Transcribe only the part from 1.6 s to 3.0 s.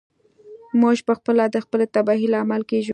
خپلې تباهۍ لامل کیږو.